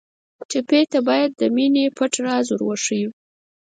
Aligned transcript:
ټپي 0.49 0.81
ته 0.91 0.99
باید 1.07 1.29
د 1.39 1.41
مینې 1.55 1.85
پټ 1.97 2.13
راز 2.25 2.45
ور 2.49 2.61
وښیو. 2.65 3.11